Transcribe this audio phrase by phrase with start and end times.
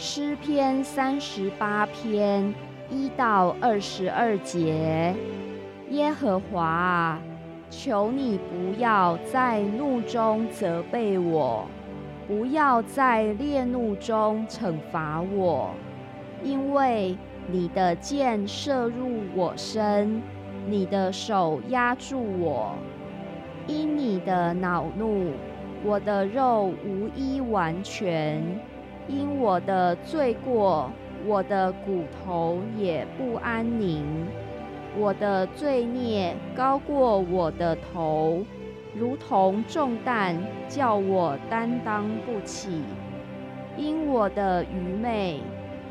[0.00, 2.54] 诗篇三十八篇
[2.88, 5.12] 一到二十二节，
[5.90, 7.18] 耶和华，
[7.68, 11.66] 求你不要在怒中责备我，
[12.28, 15.74] 不要在烈怒中惩罚我，
[16.44, 17.16] 因为
[17.48, 20.22] 你的箭射入我身，
[20.68, 22.72] 你的手压住我，
[23.66, 25.32] 因你的恼怒，
[25.84, 28.40] 我的肉无一完全。
[29.08, 30.92] 因我的罪过，
[31.26, 34.04] 我的骨头也不安宁。
[34.98, 38.44] 我的罪孽高过我的头，
[38.94, 40.36] 如同重担，
[40.68, 42.82] 叫我担当不起。
[43.76, 45.40] 因我的愚昧，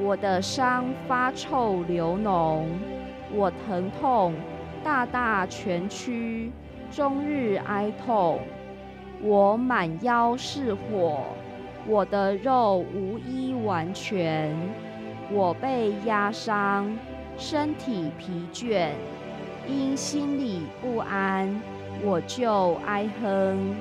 [0.00, 2.62] 我的伤发臭流脓，
[3.34, 4.32] 我疼痛，
[4.82, 6.50] 大大蜷曲，
[6.90, 8.38] 终日哀痛。
[9.20, 11.18] 我满腰是火。
[11.86, 14.56] 我的肉无一完全，
[15.32, 16.96] 我被压伤，
[17.36, 18.90] 身体疲倦，
[19.68, 21.60] 因心里不安，
[22.04, 23.74] 我就哀哼。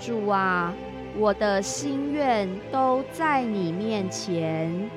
[0.00, 0.74] 主啊，
[1.16, 4.90] 我的心愿都在你面前，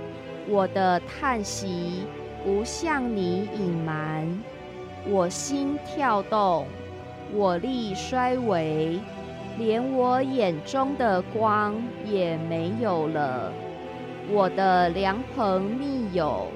[0.50, 2.04] 我的叹息
[2.44, 4.28] 不向你隐瞒。
[5.08, 6.66] 我心跳动，
[7.32, 9.00] 我力衰微。
[9.58, 13.52] 连我眼中的光也没有了。
[14.30, 16.48] 我的良朋密友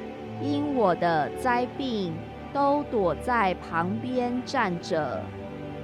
[0.42, 2.14] 因我的灾病
[2.54, 5.22] 都躲在旁边站着，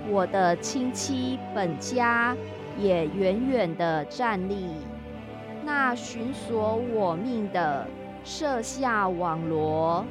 [0.09, 2.35] 我的亲戚本家
[2.77, 4.71] 也远远的站立。
[5.63, 7.87] 那寻索我命的
[8.23, 10.05] 设下网罗，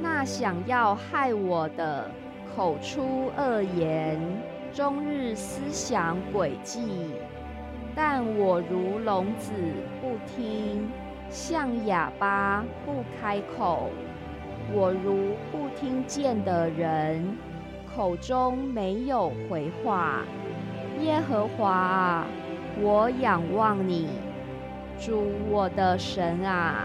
[0.00, 2.10] 那想要害我的
[2.54, 4.20] 口出恶言。
[4.72, 7.10] 终日思想诡计，
[7.94, 9.52] 但我如聋子
[10.00, 10.88] 不听，
[11.30, 13.90] 像哑巴不开口。
[14.72, 17.36] 我如不听见的人，
[17.94, 20.20] 口中没有回话。
[21.00, 22.26] 耶和华啊，
[22.80, 24.08] 我仰望你，
[25.00, 26.84] 主我的神啊，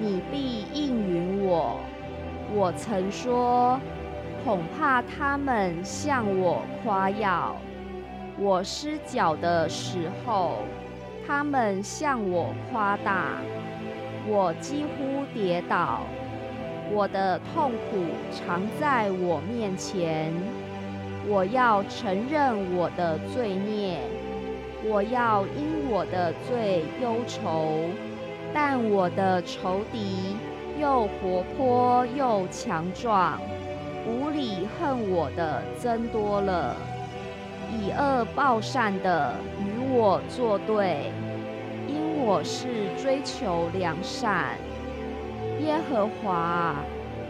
[0.00, 1.80] 你必应允我。
[2.54, 3.78] 我曾说。
[4.44, 7.54] 恐怕他们向我夸耀，
[8.38, 10.58] 我失脚的时候，
[11.26, 13.36] 他们向我夸大，
[14.26, 16.00] 我几乎跌倒，
[16.90, 20.32] 我的痛苦常在我面前。
[21.28, 23.98] 我要承认我的罪孽，
[24.82, 27.80] 我要因我的罪忧愁，
[28.54, 30.36] 但我的仇敌
[30.80, 33.38] 又活泼又强壮。
[34.06, 36.74] 无理恨我的增多了，
[37.72, 41.12] 以恶报善的与我作对，
[41.86, 44.56] 因我是追求良善。
[45.60, 46.76] 耶和华，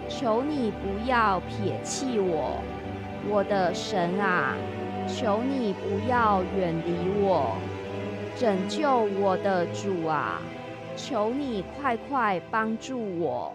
[0.08, 2.62] 求你不要撇弃我，
[3.28, 4.54] 我的神啊，
[5.08, 7.56] 求你不要远离我，
[8.36, 10.40] 拯救我的主啊，
[10.96, 13.52] 求你快快帮助我。